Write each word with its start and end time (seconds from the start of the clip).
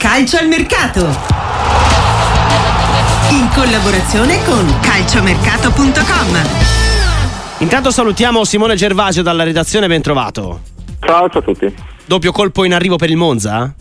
calcio 0.00 0.38
al 0.38 0.48
mercato. 0.48 1.00
In 3.32 3.50
collaborazione 3.54 4.42
con 4.46 4.64
calciomercato.com. 4.80 7.58
Intanto 7.58 7.90
salutiamo 7.90 8.42
Simone 8.44 8.76
Gervasio 8.76 9.22
dalla 9.22 9.42
redazione, 9.42 9.88
ben 9.88 10.00
trovato. 10.00 10.60
Ciao, 11.00 11.28
ciao 11.28 11.40
a 11.40 11.42
tutti. 11.42 11.70
Doppio 12.06 12.32
colpo 12.32 12.64
in 12.64 12.72
arrivo 12.72 12.96
per 12.96 13.10
il 13.10 13.18
Monza? 13.18 13.74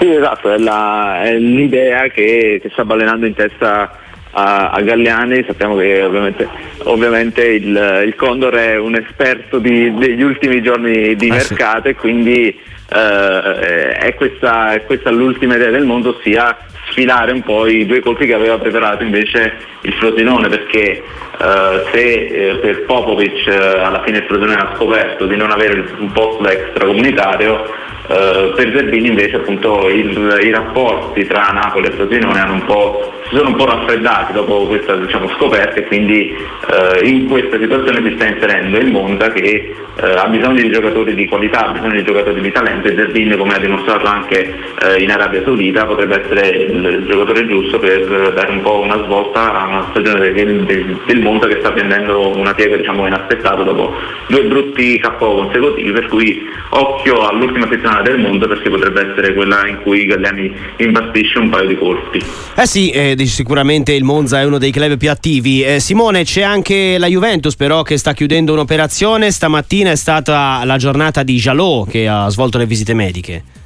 Sì, 0.00 0.10
esatto, 0.10 0.50
è, 0.50 0.58
la, 0.58 1.22
è 1.22 1.38
l'idea 1.38 2.08
che, 2.08 2.58
che, 2.60 2.68
sta 2.72 2.84
balenando 2.84 3.24
in 3.24 3.34
testa 3.34 3.96
a, 4.32 4.70
a 4.70 4.80
Galliani. 4.80 5.44
Sappiamo 5.46 5.76
che 5.76 6.02
ovviamente, 6.02 6.48
ovviamente 6.78 7.44
il, 7.44 8.02
il, 8.06 8.16
Condor 8.16 8.54
è 8.54 8.76
un 8.76 8.96
esperto 8.96 9.60
di, 9.60 9.94
degli 9.94 10.22
ultimi 10.22 10.60
giorni 10.60 11.14
di 11.14 11.28
ah, 11.28 11.34
mercato 11.34 11.82
sì. 11.82 11.88
e 11.90 11.94
quindi 11.94 12.70
eh, 12.94 13.92
è, 13.92 14.14
questa, 14.14 14.78
questa 14.84 15.10
l'ultima 15.10 15.56
idea 15.56 15.70
del 15.70 15.84
mondo, 15.84 16.16
ossia 16.16 16.56
sfilare 16.90 17.32
un 17.32 17.42
po' 17.42 17.66
i 17.66 17.86
due 17.86 18.00
colpi 18.00 18.26
che 18.26 18.34
aveva 18.34 18.58
preparato 18.58 19.02
invece 19.02 19.54
il 19.82 19.92
Frosinone 19.94 20.48
perché 20.48 21.02
uh, 21.42 21.88
se 21.92 22.26
eh, 22.26 22.56
per 22.56 22.84
Popovic 22.84 23.46
eh, 23.46 23.54
alla 23.54 24.02
fine 24.04 24.22
Frosinone 24.22 24.54
ha 24.54 24.72
scoperto 24.76 25.26
di 25.26 25.36
non 25.36 25.50
avere 25.50 25.84
un 25.98 26.12
posto 26.12 26.48
extracomunitario 26.48 27.90
Uh, 28.02 28.52
per 28.54 28.72
Zerbini 28.74 29.08
invece 29.08 29.36
appunto 29.36 29.88
il, 29.88 30.40
i 30.42 30.50
rapporti 30.50 31.24
tra 31.24 31.50
Napoli 31.52 31.86
e 31.86 31.92
Frosinone 31.92 32.40
si 32.40 33.36
sono 33.36 33.48
un 33.48 33.54
po' 33.54 33.64
raffreddati 33.64 34.32
dopo 34.32 34.66
questa 34.66 34.96
diciamo, 34.96 35.28
scoperta 35.38 35.76
e 35.76 35.86
quindi 35.86 36.34
uh, 36.36 37.06
in 37.06 37.28
questa 37.28 37.58
situazione 37.60 38.02
si 38.02 38.16
sta 38.16 38.26
inserendo 38.26 38.76
il 38.78 38.90
Monza 38.90 39.30
che 39.30 39.72
uh, 39.74 40.04
ha 40.16 40.26
bisogno 40.26 40.60
di 40.60 40.70
giocatori 40.70 41.14
di 41.14 41.26
qualità, 41.26 41.68
ha 41.68 41.72
bisogno 41.72 41.94
di 41.94 42.02
giocatori 42.02 42.40
di 42.40 42.50
talento 42.50 42.88
e 42.88 42.94
Zerbini 42.96 43.36
come 43.36 43.54
ha 43.54 43.58
dimostrato 43.58 44.06
anche 44.06 44.52
in 44.98 45.10
Arabia 45.10 45.42
Saudita 45.44 45.86
potrebbe 45.86 46.22
essere 46.22 46.48
il, 46.48 46.84
il, 46.84 47.06
giocatore 47.06 47.46
giusto 47.46 47.78
per 47.78 48.32
dare 48.32 48.50
un 48.50 48.62
po' 48.62 48.80
una 48.80 49.00
svolta 49.04 49.60
a 49.60 49.66
una 49.68 49.86
stagione 49.90 50.32
del, 50.32 50.64
del, 50.64 50.98
del 51.06 51.20
Monza 51.20 51.31
che 51.38 51.58
sta 51.60 51.72
prendendo 51.72 52.36
una 52.36 52.54
piega 52.54 52.76
diciamo, 52.76 53.06
inaspettata 53.06 53.62
dopo 53.62 53.94
due 54.28 54.44
brutti 54.44 55.00
KO 55.00 55.34
consecutivi 55.34 55.92
per 55.92 56.06
cui 56.08 56.42
occhio 56.70 57.26
all'ultima 57.26 57.68
settimana 57.68 58.02
del 58.02 58.18
mondo 58.18 58.46
perché 58.48 58.68
potrebbe 58.68 59.10
essere 59.10 59.34
quella 59.34 59.66
in 59.66 59.80
cui 59.82 60.06
Galliani 60.06 60.54
imbastisce 60.76 61.38
un 61.38 61.48
paio 61.50 61.68
di 61.68 61.76
colpi. 61.76 62.22
Eh 62.54 62.66
sì, 62.66 62.90
eh, 62.90 63.16
sicuramente 63.26 63.92
il 63.92 64.04
Monza 64.04 64.40
è 64.40 64.44
uno 64.44 64.58
dei 64.58 64.70
club 64.70 64.96
più 64.96 65.10
attivi. 65.10 65.62
Eh, 65.62 65.80
Simone, 65.80 66.24
c'è 66.24 66.42
anche 66.42 66.96
la 66.98 67.06
Juventus 67.06 67.56
però 67.56 67.82
che 67.82 67.96
sta 67.96 68.12
chiudendo 68.12 68.52
un'operazione. 68.52 69.30
Stamattina 69.30 69.90
è 69.90 69.96
stata 69.96 70.62
la 70.64 70.76
giornata 70.76 71.22
di 71.22 71.36
Jalot 71.36 71.90
che 71.90 72.08
ha 72.08 72.28
svolto 72.28 72.58
le 72.58 72.66
visite 72.66 72.94
mediche. 72.94 73.60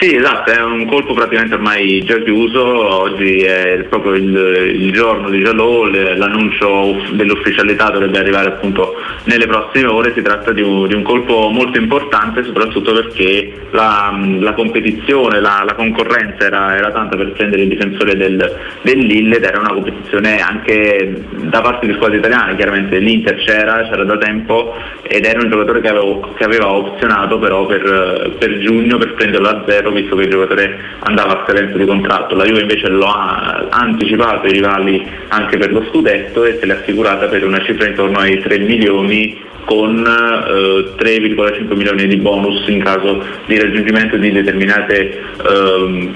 Sì, 0.00 0.14
esatto, 0.16 0.50
è 0.50 0.62
un 0.62 0.86
colpo 0.86 1.12
praticamente 1.12 1.56
ormai 1.56 2.02
già 2.04 2.18
chiuso, 2.22 2.64
oggi 2.64 3.40
è 3.40 3.84
proprio 3.90 4.14
il, 4.14 4.34
il 4.80 4.92
giorno 4.92 5.28
di 5.28 5.42
Jalot, 5.42 5.92
l'annuncio 6.16 6.96
dell'ufficialità 7.10 7.90
dovrebbe 7.90 8.18
arrivare 8.18 8.48
appunto 8.48 8.94
nelle 9.24 9.46
prossime 9.46 9.88
ore, 9.88 10.14
si 10.14 10.22
tratta 10.22 10.52
di 10.52 10.62
un, 10.62 10.86
di 10.86 10.94
un 10.94 11.02
colpo 11.02 11.50
molto 11.50 11.78
importante 11.78 12.42
soprattutto 12.44 12.94
perché 12.94 13.52
la, 13.72 14.18
la 14.38 14.54
competizione, 14.54 15.38
la, 15.38 15.64
la 15.66 15.74
concorrenza 15.74 16.46
era, 16.46 16.74
era, 16.74 16.90
tanta 16.92 17.18
per 17.18 17.32
prendere 17.32 17.64
il 17.64 17.68
difensore 17.68 18.16
del, 18.16 18.56
del 18.80 18.98
Lille 19.00 19.36
ed 19.36 19.44
era 19.44 19.58
una 19.58 19.74
competizione 19.74 20.40
anche 20.40 21.24
da 21.30 21.60
parte 21.60 21.86
di 21.86 21.92
squadre 21.92 22.16
italiane, 22.16 22.56
chiaramente 22.56 22.96
l'Inter 22.96 23.36
c'era, 23.44 23.86
c'era 23.90 24.04
da 24.04 24.16
tempo 24.16 24.74
ed 25.02 25.26
era 25.26 25.42
un 25.42 25.50
giocatore 25.50 25.82
che, 25.82 25.88
avevo, 25.88 26.32
che 26.38 26.44
aveva 26.44 26.72
opzionato 26.72 27.38
però 27.38 27.66
per, 27.66 28.36
per 28.38 28.60
giugno 28.60 28.96
per 28.96 29.12
prenderlo 29.12 29.48
a 29.48 29.62
zero 29.66 29.88
zero 29.90 29.92
visto 29.92 30.16
che 30.16 30.22
il 30.22 30.30
giocatore 30.30 30.78
andava 31.00 31.40
a 31.40 31.44
scadenza 31.44 31.76
di 31.76 31.84
contratto. 31.84 32.34
La 32.34 32.44
Juve 32.44 32.60
invece 32.60 32.88
lo 32.88 33.06
ha 33.06 33.66
anticipato 33.70 34.46
ai 34.46 34.52
rivali 34.52 35.06
anche 35.28 35.56
per 35.58 35.72
lo 35.72 35.84
scudetto 35.90 36.44
e 36.44 36.56
se 36.58 36.66
l'ha 36.66 36.74
assicurata 36.74 37.26
per 37.26 37.44
una 37.44 37.62
cifra 37.64 37.86
intorno 37.86 38.18
ai 38.18 38.40
3 38.40 38.58
milioni 38.58 39.48
con 39.64 40.04
eh, 40.04 41.02
3,5 41.02 41.76
milioni 41.76 42.06
di 42.06 42.16
bonus 42.16 42.66
in 42.68 42.82
caso 42.82 43.22
di 43.46 43.58
raggiungimento 43.58 44.16
di 44.16 44.32
determinate 44.32 45.20
eh, 45.46 46.10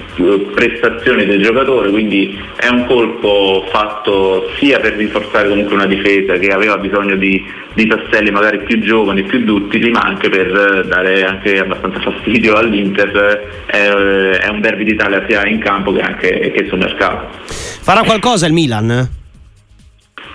prestazioni 0.53 1.25
del 1.25 1.41
giocatore, 1.41 1.89
quindi 1.89 2.37
è 2.55 2.67
un 2.67 2.85
colpo 2.85 3.65
fatto 3.71 4.49
sia 4.57 4.79
per 4.79 4.95
rinforzare 4.95 5.49
comunque 5.49 5.75
una 5.75 5.85
difesa 5.85 6.33
che 6.33 6.47
aveva 6.47 6.77
bisogno 6.77 7.15
di, 7.15 7.43
di 7.73 7.87
tasselli 7.87 8.31
magari 8.31 8.59
più 8.59 8.79
giovani, 8.79 9.23
più 9.23 9.43
duttili, 9.43 9.89
ma 9.91 10.01
anche 10.01 10.29
per 10.29 10.85
dare 10.87 11.23
anche 11.23 11.59
abbastanza 11.59 11.99
fastidio 11.99 12.55
all'Inter, 12.55 13.64
è, 13.65 13.87
è 13.87 14.47
un 14.49 14.61
derby 14.61 14.83
d'Italia 14.83 15.23
sia 15.27 15.45
in 15.47 15.59
campo 15.59 15.91
che 15.91 16.01
anche 16.01 16.51
che 16.51 16.65
sul 16.67 16.79
mercato. 16.79 17.27
Farà 17.45 18.03
qualcosa 18.03 18.47
il 18.47 18.53
Milan? 18.53 19.23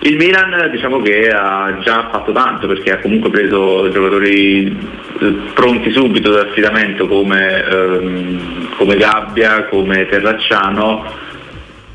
Il 0.03 0.17
Milan 0.17 0.71
diciamo 0.71 1.01
che 1.01 1.29
ha 1.29 1.79
già 1.83 2.09
fatto 2.11 2.33
tanto 2.33 2.67
perché 2.67 2.93
ha 2.93 2.99
comunque 3.01 3.29
preso 3.29 3.91
giocatori 3.91 4.65
eh, 5.21 5.27
pronti 5.53 5.93
subito 5.93 6.31
d'affidamento 6.31 7.07
come, 7.07 7.63
ehm, 7.63 8.77
come 8.77 8.97
Gabbia, 8.97 9.65
come 9.65 10.07
Terracciano 10.09 11.29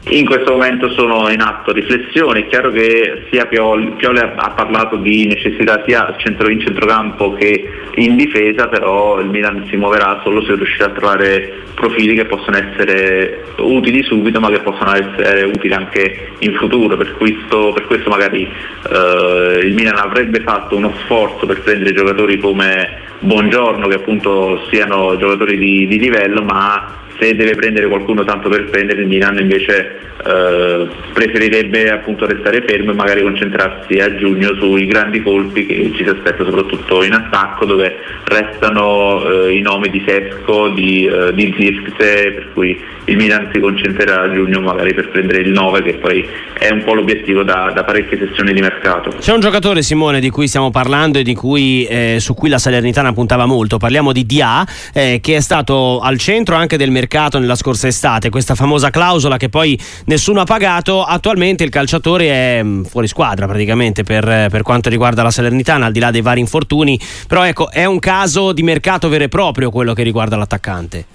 in 0.10 0.26
questo 0.26 0.52
momento 0.52 0.92
sono 0.92 1.30
in 1.30 1.42
atto 1.42 1.72
riflessioni, 1.72 2.44
è 2.44 2.48
chiaro 2.48 2.72
che 2.72 3.26
sia 3.32 3.48
Pioli, 3.48 3.94
Pioli 3.98 4.20
ha 4.20 4.52
parlato 4.56 4.98
di 4.98 5.26
necessità 5.26 5.84
sia 5.86 6.16
in 6.24 6.60
centrocampo 6.60 7.34
che 7.34 7.68
in 7.96 8.16
difesa, 8.16 8.68
però 8.68 9.20
il 9.20 9.30
Milan 9.30 9.66
si 9.68 9.78
muoverà 9.78 10.22
solo 10.24 10.44
se 10.44 10.54
riuscirà 10.56 10.86
a 10.86 10.90
trovare 10.90 11.64
profili 11.74 12.14
che 12.14 12.26
possono 12.26 12.58
essere 12.58 13.46
utili 13.58 14.04
subito 14.04 14.40
ma 14.40 14.50
che 14.50 14.60
possono 14.60 14.94
essere 14.94 15.44
utili 15.44 15.74
anche 15.74 16.34
in 16.40 16.54
futuro, 16.54 16.96
per 16.98 17.14
questo, 17.14 17.72
per 17.74 17.86
questo 17.86 18.10
magari 18.10 18.44
eh, 18.44 19.60
il 19.64 19.74
Milan 19.74 19.98
avrebbe 19.98 20.42
fatto 20.42 20.76
uno 20.76 20.94
sforzo 21.04 21.48
per 21.48 21.62
prendere 21.62 21.94
giocatori 21.94 22.38
come 22.38 23.04
Buongiorno 23.18 23.88
che 23.88 23.96
appunto 23.96 24.68
siano 24.70 25.18
giocatori 25.18 25.58
di, 25.58 25.88
di 25.88 25.98
livello 25.98 26.44
ma 26.44 27.05
se 27.20 27.36
deve 27.36 27.56
prendere 27.56 27.88
qualcuno 27.88 28.24
tanto 28.24 28.50
per 28.50 28.66
prendere 28.70 29.02
il 29.02 29.08
Milan 29.08 29.38
invece 29.40 30.00
eh, 30.26 30.88
preferirebbe 31.14 31.90
appunto 31.90 32.26
restare 32.26 32.64
fermo 32.68 32.92
e 32.92 32.96
magari 32.96 33.22
concentrarsi 33.22 34.00
a 34.00 34.16
giugno 34.16 34.54
sui 34.56 34.86
grandi 34.86 35.22
colpi 35.22 35.66
che 35.66 35.92
ci 35.96 36.04
si 36.04 36.10
aspetta 36.10 36.44
soprattutto 36.44 37.04
in 37.04 37.14
attacco 37.14 37.66
dove 37.66 37.96
restano 38.26 39.24
eh, 39.26 39.56
i 39.56 39.62
nomi 39.62 39.90
di 39.90 40.04
Sesco, 40.06 40.70
di, 40.70 41.06
eh, 41.06 41.34
di 41.34 41.54
Zirkse 41.58 42.32
per 42.34 42.50
cui 42.54 42.82
il 43.06 43.18
Milan 43.18 43.50
si 43.54 43.60
concentrerà 43.60 44.24
a 44.24 44.34
giugno 44.34 44.62
magari 44.62 44.94
per 44.94 45.10
prendere 45.10 45.42
il 45.42 45.52
9 45.52 45.84
che 45.84 45.94
poi 45.94 46.28
è 46.58 46.70
un 46.72 46.84
po' 46.84 46.94
l'obiettivo 46.96 47.44
da, 47.44 47.72
da 47.74 47.84
parecchie 47.84 48.18
sessioni 48.18 48.54
di 48.54 48.62
mercato. 48.62 49.12
C'è 49.20 49.32
un 49.32 49.40
giocatore 49.40 49.82
Simone 49.84 50.20
di 50.20 50.30
cui 50.30 50.48
stiamo 50.48 50.72
parlando 50.72 51.20
e 51.20 51.34
cui, 51.34 51.86
eh, 51.86 52.18
su 52.20 52.34
cui 52.34 52.50
la 52.50 52.58
Salernitana 52.58 53.14
puntava 53.14 53.46
molto, 53.46 53.78
parliamo 53.78 54.12
di 54.12 54.26
Dia 54.26 54.66
eh, 54.94 55.20
che 55.22 55.36
è 55.36 55.40
stato 55.40 56.00
al 56.00 56.18
centro 56.18 56.56
anche 56.56 56.78
del 56.78 56.90
mercato 56.90 57.05
nella 57.40 57.56
scorsa 57.56 57.88
estate, 57.88 58.30
questa 58.30 58.56
famosa 58.56 58.90
clausola 58.90 59.38
che 59.38 59.50
poi 59.50 59.80
nessuno 60.06 60.42
ha 60.42 60.46
pagato, 60.46 61.04
attualmente 61.04 61.64
il 61.64 61.70
calciatore 61.70 62.30
è 62.30 62.64
mm, 62.64 62.84
fuori 62.84 63.08
squadra 63.08 63.48
praticamente 63.48 64.04
per, 64.04 64.48
per 64.50 64.62
quanto 64.62 64.90
riguarda 64.90 65.24
la 65.24 65.32
Salernitana 65.32 65.86
al 65.86 65.92
di 65.92 66.00
là 66.00 66.12
dei 66.12 66.22
vari 66.22 66.40
infortuni, 66.40 67.00
però 67.28 67.44
ecco 67.44 67.72
è 67.72 67.86
un 67.86 68.00
caso 68.00 68.52
di 68.52 68.64
mercato 68.64 69.10
vero 69.10 69.24
e 69.24 69.30
proprio 69.30 69.70
quello 69.70 69.94
che 69.94 70.04
riguarda 70.04 70.36
l'attaccante. 70.36 71.15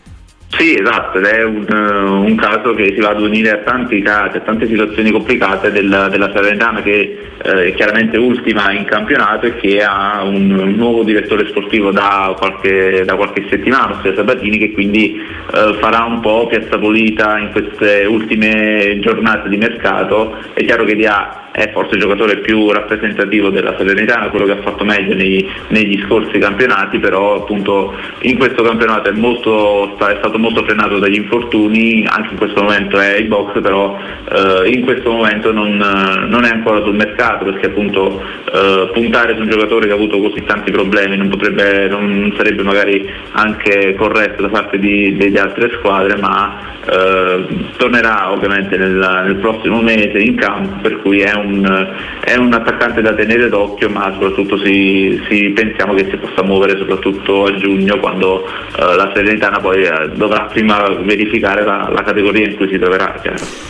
Sì, 0.53 0.75
esatto, 0.75 1.19
ed 1.19 1.27
è 1.27 1.45
un, 1.45 1.65
uh, 1.71 2.25
un, 2.25 2.35
caso 2.35 2.75
che 2.75 2.93
si 2.93 3.01
va 3.01 3.11
ad 3.11 3.21
unire 3.21 3.51
a 3.51 3.59
tanti 3.59 4.03
casi, 4.03 4.37
a 4.37 4.41
tante 4.41 4.67
situazioni 4.67 5.13
complicate 5.13 5.71
della, 5.71 6.09
della 6.09 6.31
Salernitana 6.35 6.83
che 6.83 7.19
uh, 7.43 7.49
è 7.49 7.73
chiaramente 7.75 8.19
ultima 8.19 8.73
in 8.73 8.85
campionato 8.85 9.47
e 9.47 9.57
che 9.57 9.81
ha 9.83 10.25
un, 10.25 10.51
un 10.51 10.75
nuovo 10.75 11.05
direttore 11.05 11.47
sportivo 11.47 11.93
da 11.93 12.35
qualche, 12.37 13.05
da 13.07 13.15
qualche 13.15 13.47
settimana, 13.49 13.97
ossia 13.97 14.13
Sabatini, 14.15 14.59
che 14.59 14.73
quindi 14.73 15.23
uh, 15.53 15.75
farà 15.75 16.05
un 16.05 16.19
po' 16.19 16.49
piazza 16.49 16.79
pulita 16.79 17.39
in 17.39 17.53
queste 17.53 18.05
ultime 18.07 18.99
giornate 19.01 19.49
di 19.49 19.57
mercato. 19.57 20.37
È 20.53 20.65
chiaro 20.65 20.85
che 20.85 20.97
Dia 20.97 21.50
è 21.53 21.71
forse 21.73 21.95
il 21.95 22.01
giocatore 22.01 22.39
più 22.39 22.71
rappresentativo 22.71 23.51
della 23.51 23.75
Salernitana, 23.77 24.29
quello 24.29 24.47
che 24.47 24.53
ha 24.53 24.63
fatto 24.63 24.85
meglio 24.85 25.15
nei, 25.15 25.49
negli 25.69 26.03
scorsi 26.07 26.39
campionati, 26.39 26.99
però 26.99 27.37
appunto 27.37 27.95
in 28.21 28.39
questo 28.39 28.63
campionato 28.63 29.11
è, 29.11 29.13
molto, 29.13 29.97
è, 29.99 30.17
stato 30.19 30.39
molto 30.39 30.65
frenato 30.65 30.99
dagli 30.99 31.17
infortuni, 31.17 32.05
anche 32.07 32.31
in 32.33 32.37
questo 32.37 32.63
momento 32.63 32.99
è 32.99 33.17
in 33.17 33.29
box, 33.29 33.61
però 33.61 33.99
eh, 34.31 34.71
in 34.71 34.85
questo 34.85 35.11
momento 35.11 35.53
non, 35.53 35.77
non, 35.77 36.45
è 36.45 36.51
ancora 36.51 36.83
sul 36.83 36.95
mercato 36.95 37.45
perché 37.45 37.67
appunto 37.67 38.23
eh, 38.53 38.91
puntare 38.93 39.35
su 39.35 39.43
un 39.43 39.49
giocatore 39.49 39.87
che 39.87 39.93
ha 39.93 39.97
avuto 39.97 40.21
così 40.21 40.43
tanti 40.45 40.71
problemi 40.71 41.17
non, 41.17 41.29
potrebbe, 41.29 41.89
non 41.89 42.33
sarebbe 42.37 42.63
magari 42.63 43.09
anche 43.33 43.95
corretto 43.97 44.43
da 44.43 44.49
parte 44.49 44.79
di, 44.79 45.17
delle 45.17 45.41
altre 45.41 45.71
squadre, 45.79 46.17
ma 46.17 46.79
eh, 46.87 47.47
tornerà 47.77 48.33
ovviamente 48.33 48.77
nel, 48.77 49.23
nel 49.25 49.37
prossimo 49.37 49.81
mese 49.81 50.19
in 50.19 50.37
campo, 50.37 50.79
per 50.81 51.01
cui 51.03 51.21
è 51.21 51.35
un, 51.35 51.40
è 51.43 52.37
un 52.37 52.53
attaccante 52.53 53.01
da 53.03 53.15
tenere 53.15 53.49
d'occhio, 53.49 53.89
ma 53.89 54.11
soprattutto 54.13 54.59
si, 54.59 55.21
si, 55.29 55.51
pensiamo 55.51 55.95
che 55.95 56.09
si 56.11 56.17
possa 56.17 56.43
muovere 56.43 56.79
soprattutto 56.79 57.45
a 57.45 57.57
giugno 57.57 57.99
quando 57.99 58.45
eh, 58.47 58.97
la 58.97 59.11
Serenitana 59.15 59.59
poi 59.59 59.83
eh, 59.83 60.11
dovrà 60.15 60.43
prima 60.43 60.89
verificare 61.03 61.65
la, 61.65 61.89
la, 61.93 62.03
categoria 62.03 62.47
in 62.47 62.57
cui 62.57 62.69
si 62.69 62.79
troverà. 62.79 63.21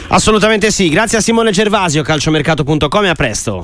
Assolutamente 0.08 0.70
sì, 0.70 0.88
grazie 0.88 1.18
a 1.18 1.20
Simone 1.20 1.50
Gervasio, 1.50 2.02
calciomercato.com 2.02 3.04
e 3.04 3.08
a 3.08 3.14
presto. 3.14 3.58